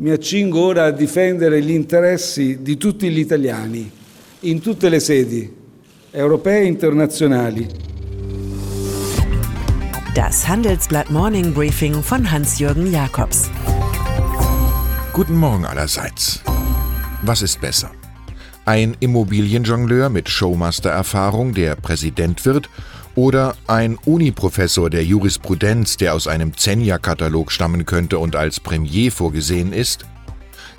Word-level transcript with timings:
mi 0.00 0.10
accingo 0.10 0.60
ora 0.60 0.84
a 0.84 0.90
difendere 0.92 1.60
gli 1.60 1.72
interessi 1.72 2.62
di 2.62 2.76
tutti 2.76 3.10
gli 3.10 3.18
italiani, 3.18 3.90
in 4.40 4.60
tutte 4.60 4.88
le 4.88 5.00
sedi, 5.00 5.52
europee 6.12 6.60
e 6.60 6.66
internazionali. 6.66 7.66
Das 10.14 10.46
Handelsblatt 10.46 11.10
Morning 11.10 11.52
Briefing 11.52 12.00
von 12.00 12.30
Hans-Jürgen 12.30 12.92
Jakobs. 12.92 13.50
Guten 15.12 15.36
Morgen 15.36 15.64
allerseits. 15.64 16.42
Was 17.22 17.42
ist 17.42 17.60
besser? 17.60 17.90
Ein 18.66 18.94
Immobilienjongleur 19.00 20.10
mit 20.10 20.28
Showmaster-Erfahrung, 20.28 21.54
der 21.54 21.74
Präsident 21.74 22.44
wird, 22.44 22.70
oder 23.18 23.56
ein 23.66 23.96
Uniprofessor 23.96 24.90
der 24.90 25.04
Jurisprudenz, 25.04 25.96
der 25.96 26.14
aus 26.14 26.28
einem 26.28 26.56
Zenja-Katalog 26.56 27.50
stammen 27.50 27.84
könnte 27.84 28.20
und 28.20 28.36
als 28.36 28.60
Premier 28.60 29.10
vorgesehen 29.10 29.72
ist? 29.72 30.06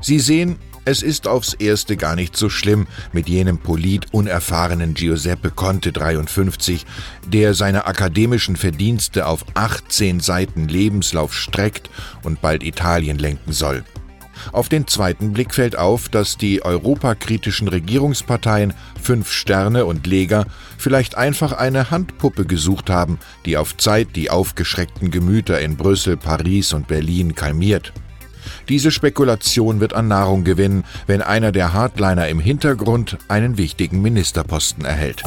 Sie 0.00 0.20
sehen, 0.20 0.54
es 0.84 1.02
ist 1.02 1.26
aufs 1.26 1.54
Erste 1.54 1.96
gar 1.96 2.14
nicht 2.14 2.36
so 2.36 2.48
schlimm 2.48 2.86
mit 3.12 3.28
jenem 3.28 3.58
polit-unerfahrenen 3.58 4.94
Giuseppe 4.94 5.50
Conte 5.50 5.90
53, 5.90 6.86
der 7.26 7.54
seine 7.54 7.86
akademischen 7.86 8.54
Verdienste 8.54 9.26
auf 9.26 9.44
18 9.54 10.20
Seiten 10.20 10.68
Lebenslauf 10.68 11.34
streckt 11.34 11.90
und 12.22 12.40
bald 12.40 12.62
Italien 12.62 13.18
lenken 13.18 13.52
soll. 13.52 13.82
Auf 14.52 14.68
den 14.68 14.86
zweiten 14.86 15.32
Blick 15.32 15.54
fällt 15.54 15.76
auf, 15.76 16.08
dass 16.08 16.36
die 16.36 16.64
europakritischen 16.64 17.68
Regierungsparteien 17.68 18.74
Fünf 19.00 19.30
Sterne 19.30 19.84
und 19.86 20.06
Lega 20.06 20.46
vielleicht 20.76 21.16
einfach 21.16 21.52
eine 21.52 21.90
Handpuppe 21.90 22.44
gesucht 22.44 22.90
haben, 22.90 23.18
die 23.44 23.56
auf 23.56 23.76
Zeit 23.76 24.16
die 24.16 24.30
aufgeschreckten 24.30 25.10
Gemüter 25.10 25.60
in 25.60 25.76
Brüssel, 25.76 26.16
Paris 26.16 26.72
und 26.72 26.88
Berlin 26.88 27.34
kalmiert. 27.34 27.92
Diese 28.68 28.90
Spekulation 28.90 29.80
wird 29.80 29.94
an 29.94 30.08
Nahrung 30.08 30.44
gewinnen, 30.44 30.84
wenn 31.06 31.22
einer 31.22 31.52
der 31.52 31.72
Hardliner 31.72 32.28
im 32.28 32.40
Hintergrund 32.40 33.18
einen 33.28 33.58
wichtigen 33.58 34.02
Ministerposten 34.02 34.84
erhält. 34.84 35.22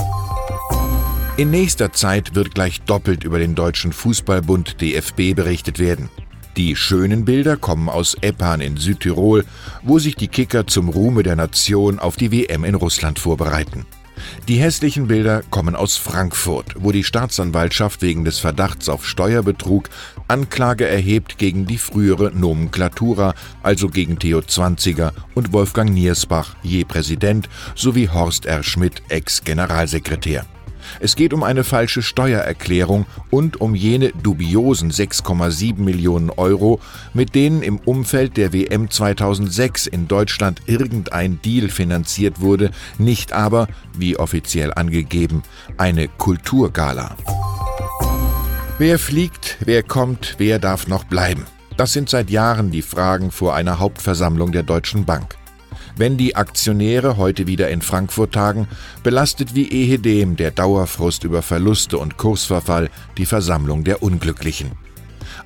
In 1.37 1.49
nächster 1.49 1.93
Zeit 1.93 2.35
wird 2.35 2.53
gleich 2.53 2.81
doppelt 2.81 3.23
über 3.23 3.39
den 3.39 3.55
Deutschen 3.55 3.93
Fußballbund 3.93 4.81
DFB 4.81 5.33
berichtet 5.33 5.79
werden. 5.79 6.09
Die 6.57 6.75
schönen 6.75 7.23
Bilder 7.23 7.55
kommen 7.55 7.87
aus 7.87 8.15
Eppan 8.19 8.59
in 8.59 8.75
Südtirol, 8.75 9.45
wo 9.83 9.99
sich 9.99 10.15
die 10.15 10.27
Kicker 10.27 10.67
zum 10.67 10.89
Ruhme 10.89 11.23
der 11.23 11.37
Nation 11.37 11.97
auf 11.99 12.17
die 12.17 12.31
WM 12.31 12.65
in 12.65 12.75
Russland 12.75 13.19
vorbereiten. 13.19 13.85
Die 14.47 14.57
hässlichen 14.57 15.07
Bilder 15.07 15.43
kommen 15.49 15.75
aus 15.75 15.97
Frankfurt, 15.97 16.75
wo 16.79 16.91
die 16.91 17.03
Staatsanwaltschaft 17.03 18.01
wegen 18.01 18.25
des 18.25 18.39
Verdachts 18.39 18.89
auf 18.89 19.07
Steuerbetrug 19.07 19.89
Anklage 20.27 20.87
erhebt 20.87 21.37
gegen 21.37 21.65
die 21.65 21.77
frühere 21.77 22.31
Nomenklatura, 22.33 23.33
also 23.63 23.87
gegen 23.87 24.19
Theo 24.19 24.41
Zwanziger 24.41 25.13
und 25.33 25.53
Wolfgang 25.53 25.91
Niersbach, 25.91 26.55
je 26.63 26.83
Präsident, 26.83 27.49
sowie 27.75 28.09
Horst 28.09 28.45
R. 28.45 28.63
Schmidt, 28.63 29.01
Ex-Generalsekretär. 29.09 30.45
Es 30.99 31.15
geht 31.15 31.33
um 31.33 31.43
eine 31.43 31.63
falsche 31.63 32.01
Steuererklärung 32.01 33.05
und 33.29 33.61
um 33.61 33.75
jene 33.75 34.11
dubiosen 34.11 34.91
6,7 34.91 35.79
Millionen 35.79 36.29
Euro, 36.29 36.79
mit 37.13 37.35
denen 37.35 37.61
im 37.61 37.77
Umfeld 37.77 38.37
der 38.37 38.53
WM 38.53 38.89
2006 38.89 39.87
in 39.87 40.07
Deutschland 40.07 40.61
irgendein 40.65 41.41
Deal 41.41 41.69
finanziert 41.69 42.41
wurde, 42.41 42.71
nicht 42.97 43.33
aber, 43.33 43.67
wie 43.97 44.17
offiziell 44.17 44.73
angegeben, 44.73 45.43
eine 45.77 46.07
Kulturgala. 46.07 47.15
Wer 48.77 48.97
fliegt, 48.97 49.57
wer 49.59 49.83
kommt, 49.83 50.35
wer 50.37 50.57
darf 50.57 50.87
noch 50.87 51.03
bleiben? 51.03 51.45
Das 51.77 51.93
sind 51.93 52.09
seit 52.09 52.29
Jahren 52.29 52.71
die 52.71 52.81
Fragen 52.81 53.31
vor 53.31 53.55
einer 53.55 53.79
Hauptversammlung 53.79 54.51
der 54.51 54.63
Deutschen 54.63 55.05
Bank. 55.05 55.37
Wenn 55.95 56.17
die 56.17 56.35
Aktionäre 56.35 57.17
heute 57.17 57.47
wieder 57.47 57.69
in 57.69 57.81
Frankfurt 57.81 58.33
tagen, 58.33 58.67
belastet 59.03 59.55
wie 59.55 59.69
ehedem 59.69 60.35
der 60.35 60.51
Dauerfrust 60.51 61.23
über 61.23 61.41
Verluste 61.41 61.97
und 61.97 62.17
Kursverfall 62.17 62.89
die 63.17 63.25
Versammlung 63.25 63.83
der 63.83 64.03
Unglücklichen. 64.03 64.71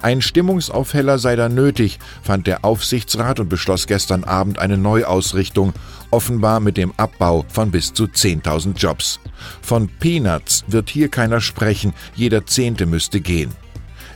Ein 0.02 0.22
Stimmungsaufheller 0.22 1.18
sei 1.20 1.36
da 1.36 1.50
nötig, 1.50 2.00
fand 2.22 2.48
der 2.48 2.66
Aufsichtsrat 2.66 3.40
und 3.40 3.50
beschloss 3.50 3.88
gestern 3.88 4.24
Abend 4.24 4.60
eine 4.60 4.78
Neuausrichtung, 4.78 5.74
offenbar 6.12 6.60
mit 6.60 6.78
dem 6.78 6.94
Abbau 6.98 7.46
von 7.48 7.72
bis 7.72 7.94
zu 7.94 8.06
10.000 8.06 8.78
Jobs. 8.78 9.20
Von 9.62 9.90
Peanuts 10.00 10.64
wird 10.68 10.90
hier 10.90 11.10
keiner 11.10 11.42
sprechen, 11.42 11.94
jeder 12.16 12.46
Zehnte 12.46 12.86
müsste 12.86 13.22
gehen. 13.22 13.52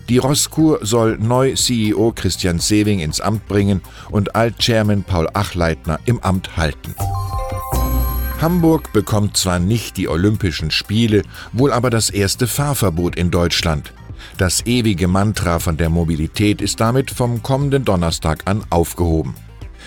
Die 0.09 0.17
Rosskur 0.17 0.79
soll 0.81 1.19
neu 1.19 1.53
CEO 1.53 2.11
Christian 2.15 2.57
Sewing 2.57 2.99
ins 2.99 3.21
Amt 3.21 3.47
bringen 3.47 3.81
und 4.09 4.35
Alt-Chairman 4.35 5.03
Paul 5.03 5.29
Achleitner 5.35 5.99
im 6.05 6.19
Amt 6.21 6.57
halten. 6.57 6.95
Hamburg 8.41 8.91
bekommt 8.91 9.37
zwar 9.37 9.59
nicht 9.59 9.97
die 9.97 10.07
Olympischen 10.07 10.71
Spiele, 10.71 11.21
wohl 11.53 11.71
aber 11.71 11.91
das 11.91 12.09
erste 12.09 12.47
Fahrverbot 12.47 13.17
in 13.17 13.29
Deutschland. 13.29 13.93
Das 14.39 14.65
ewige 14.65 15.07
Mantra 15.07 15.59
von 15.59 15.77
der 15.77 15.89
Mobilität 15.89 16.59
ist 16.59 16.79
damit 16.79 17.11
vom 17.11 17.43
kommenden 17.43 17.85
Donnerstag 17.85 18.41
an 18.45 18.63
aufgehoben. 18.71 19.35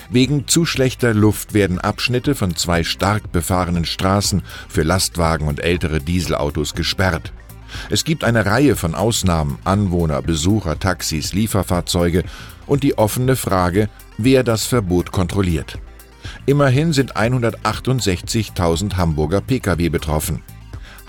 Wegen 0.09 0.47
zu 0.47 0.66
schlechter 0.66 1.15
Luft 1.15 1.53
werden 1.53 1.81
Abschnitte 1.81 2.37
von 2.37 2.54
zwei 2.54 2.84
stark 2.84 3.33
befahrenen 3.33 3.87
Straßen 3.87 4.43
für 4.69 4.84
Lastwagen 4.84 5.49
und 5.49 5.59
ältere 5.59 6.00
Dieselautos 6.00 6.75
gesperrt. 6.75 7.33
Es 7.91 8.05
gibt 8.05 8.25
eine 8.25 8.47
Reihe 8.47 8.77
von 8.77 8.94
Ausnahmen, 8.94 9.59
Anwohner, 9.65 10.22
Besucher, 10.22 10.78
Taxis, 10.78 11.33
Lieferfahrzeuge 11.33 12.25
und 12.66 12.83
die 12.83 12.99
offene 12.99 13.37
Frage, 13.37 13.88
wer 14.19 14.44
das 14.44 14.65
Verbot 14.65 15.12
kontrolliert. 15.12 15.78
Immerhin 16.47 16.93
sind 16.93 17.16
168.000 17.16 18.97
Hamburger 18.97 19.41
Pkw 19.41 19.88
betroffen. 19.88 20.43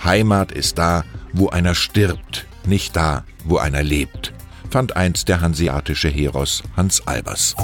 Heimat 0.04 0.52
ist 0.52 0.78
da, 0.78 1.04
wo 1.32 1.50
einer 1.50 1.76
stirbt, 1.76 2.46
nicht 2.66 2.96
da, 2.96 3.24
wo 3.46 3.58
einer 3.58 3.84
lebt, 3.84 4.34
fand 4.70 4.96
einst 4.96 5.30
der 5.30 5.42
hanseatische 5.42 6.10
Heros 6.10 6.64
Hans 6.76 7.06
Albers. 7.08 7.56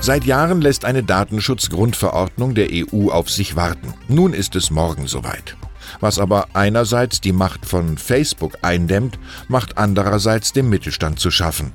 Seit 0.00 0.24
Jahren 0.24 0.60
lässt 0.60 0.84
eine 0.84 1.02
Datenschutzgrundverordnung 1.02 2.54
der 2.54 2.68
EU 2.72 3.10
auf 3.10 3.30
sich 3.30 3.54
warten. 3.54 3.94
Nun 4.08 4.32
ist 4.32 4.56
es 4.56 4.70
morgen 4.70 5.06
soweit 5.06 5.56
was 6.00 6.18
aber 6.18 6.48
einerseits 6.54 7.20
die 7.20 7.32
Macht 7.32 7.66
von 7.66 7.98
Facebook 7.98 8.58
eindämmt, 8.62 9.18
macht 9.48 9.78
andererseits 9.78 10.52
dem 10.52 10.68
Mittelstand 10.68 11.18
zu 11.18 11.30
schaffen. 11.30 11.72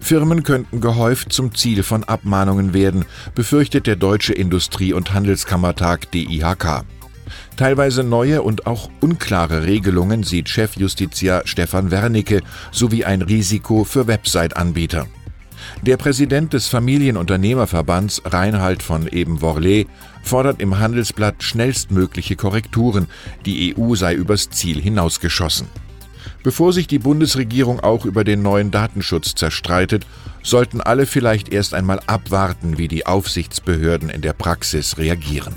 Firmen 0.00 0.42
könnten 0.42 0.80
gehäuft 0.80 1.32
zum 1.32 1.54
Ziel 1.54 1.82
von 1.82 2.04
Abmahnungen 2.04 2.74
werden, 2.74 3.04
befürchtet 3.34 3.86
der 3.86 3.96
Deutsche 3.96 4.32
Industrie- 4.32 4.92
und 4.92 5.12
Handelskammertag 5.12 6.10
DIHK. 6.10 6.84
Teilweise 7.56 8.04
neue 8.04 8.42
und 8.42 8.66
auch 8.66 8.90
unklare 9.00 9.64
Regelungen 9.64 10.22
sieht 10.22 10.48
Chefjustiziar 10.48 11.42
Stefan 11.46 11.90
Wernicke 11.90 12.42
sowie 12.70 13.04
ein 13.04 13.22
Risiko 13.22 13.84
für 13.84 14.06
Website-Anbieter. 14.06 15.06
Der 15.82 15.96
Präsident 15.96 16.52
des 16.52 16.68
Familienunternehmerverbands 16.68 18.22
Reinhard 18.24 18.82
von 18.82 19.06
Eben-Worlé 19.06 19.86
fordert 20.22 20.60
im 20.60 20.78
Handelsblatt 20.78 21.42
schnellstmögliche 21.42 22.36
Korrekturen, 22.36 23.06
die 23.44 23.76
EU 23.76 23.94
sei 23.94 24.14
übers 24.14 24.50
Ziel 24.50 24.80
hinausgeschossen. 24.80 25.68
Bevor 26.42 26.72
sich 26.72 26.86
die 26.86 26.98
Bundesregierung 26.98 27.80
auch 27.80 28.04
über 28.04 28.22
den 28.22 28.42
neuen 28.42 28.70
Datenschutz 28.70 29.34
zerstreitet, 29.34 30.06
sollten 30.42 30.80
alle 30.80 31.06
vielleicht 31.06 31.52
erst 31.52 31.74
einmal 31.74 32.00
abwarten, 32.06 32.78
wie 32.78 32.88
die 32.88 33.06
Aufsichtsbehörden 33.06 34.10
in 34.10 34.22
der 34.22 34.32
Praxis 34.32 34.96
reagieren. 34.98 35.54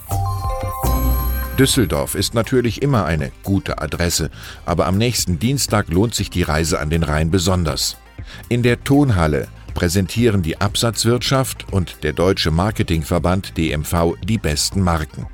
Düsseldorf 1.60 2.16
ist 2.16 2.34
natürlich 2.34 2.82
immer 2.82 3.06
eine 3.06 3.32
gute 3.44 3.82
Adresse, 3.82 4.32
aber 4.66 4.88
am 4.88 4.98
nächsten 4.98 5.40
Dienstag 5.40 5.90
lohnt 5.90 6.16
sich 6.16 6.30
die 6.30 6.44
Reise 6.44 6.80
an 6.80 6.90
den 6.90 7.04
Rhein 7.04 7.32
besonders. 7.32 7.98
In 8.48 8.64
der 8.64 8.84
Tonhalle 8.84 9.48
präsentieren 9.74 10.42
die 10.42 10.60
Absatzwirtschaft 10.60 11.72
und 11.72 12.04
der 12.04 12.14
Deutsche 12.14 12.52
Marketingverband 12.52 13.58
DMV 13.58 14.16
die 14.24 14.38
besten 14.38 14.82
Marken. 14.82 15.28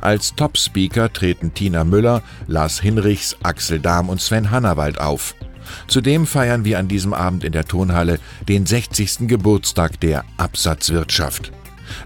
Als 0.00 0.34
Top-Speaker 0.34 1.12
treten 1.12 1.54
Tina 1.54 1.84
Müller, 1.84 2.22
Lars 2.46 2.80
Hinrichs, 2.80 3.36
Axel 3.42 3.80
Dahm 3.80 4.08
und 4.08 4.20
Sven 4.20 4.50
Hannawald 4.50 5.00
auf. 5.00 5.34
Zudem 5.86 6.26
feiern 6.26 6.64
wir 6.64 6.78
an 6.78 6.88
diesem 6.88 7.12
Abend 7.12 7.44
in 7.44 7.52
der 7.52 7.64
Tonhalle 7.64 8.20
den 8.48 8.66
60. 8.66 9.28
Geburtstag 9.28 10.00
der 10.00 10.24
Absatzwirtschaft. 10.36 11.52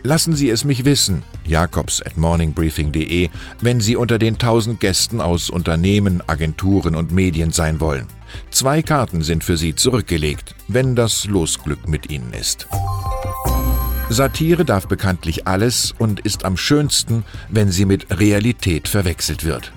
Lassen 0.02 0.34
Sie 0.34 0.50
es 0.50 0.64
mich 0.64 0.84
wissen, 0.84 1.22
jakobs 1.44 2.02
at 2.02 2.16
morningbriefing.de, 2.16 3.30
wenn 3.60 3.80
Sie 3.80 3.96
unter 3.96 4.18
den 4.18 4.34
1000 4.34 4.80
Gästen 4.80 5.20
aus 5.20 5.50
Unternehmen, 5.50 6.22
Agenturen 6.26 6.94
und 6.94 7.12
Medien 7.12 7.50
sein 7.50 7.80
wollen. 7.80 8.06
Zwei 8.50 8.82
Karten 8.82 9.22
sind 9.22 9.44
für 9.44 9.56
Sie 9.56 9.74
zurückgelegt, 9.74 10.54
wenn 10.68 10.96
das 10.96 11.26
Losglück 11.26 11.88
mit 11.88 12.10
Ihnen 12.10 12.32
ist. 12.32 12.66
Satire 14.08 14.64
darf 14.64 14.88
bekanntlich 14.88 15.46
alles 15.46 15.94
und 15.98 16.20
ist 16.20 16.44
am 16.44 16.56
schönsten, 16.56 17.24
wenn 17.48 17.70
sie 17.70 17.86
mit 17.86 18.18
Realität 18.18 18.86
verwechselt 18.86 19.44
wird. 19.44 19.72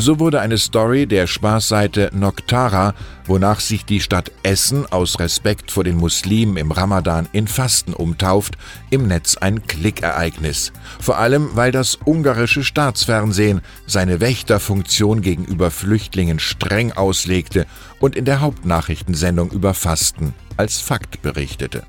So 0.00 0.20
wurde 0.20 0.40
eine 0.40 0.58
Story 0.58 1.08
der 1.08 1.26
Spaßseite 1.26 2.10
Noktara, 2.14 2.94
wonach 3.26 3.58
sich 3.58 3.84
die 3.84 3.98
Stadt 3.98 4.30
Essen 4.44 4.86
aus 4.86 5.18
Respekt 5.18 5.72
vor 5.72 5.82
den 5.82 5.96
Muslimen 5.96 6.56
im 6.56 6.70
Ramadan 6.70 7.28
in 7.32 7.48
Fasten 7.48 7.94
umtauft, 7.94 8.56
im 8.90 9.08
Netz 9.08 9.38
ein 9.38 9.66
Klickereignis. 9.66 10.72
Vor 11.00 11.18
allem, 11.18 11.50
weil 11.54 11.72
das 11.72 11.98
ungarische 12.04 12.62
Staatsfernsehen 12.62 13.60
seine 13.88 14.20
Wächterfunktion 14.20 15.20
gegenüber 15.20 15.72
Flüchtlingen 15.72 16.38
streng 16.38 16.92
auslegte 16.92 17.66
und 17.98 18.14
in 18.14 18.24
der 18.24 18.40
Hauptnachrichtensendung 18.40 19.50
über 19.50 19.74
Fasten 19.74 20.32
als 20.56 20.80
Fakt 20.80 21.22
berichtete. 21.22 21.82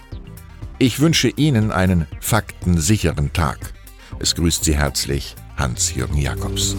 Ich 0.79 1.00
wünsche 1.00 1.29
Ihnen 1.29 1.71
einen 1.71 2.07
faktensicheren 2.21 3.33
Tag. 3.33 3.59
Es 4.17 4.33
grüßt 4.33 4.63
Sie 4.63 4.75
herzlich 4.75 5.35
Hans-Jürgen 5.57 6.17
Jakobs. 6.17 6.75